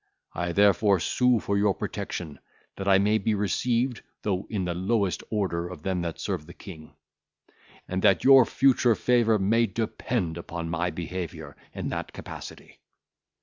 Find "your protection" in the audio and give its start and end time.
1.59-2.39